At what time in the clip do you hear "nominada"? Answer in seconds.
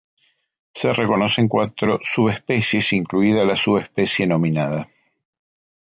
4.25-4.89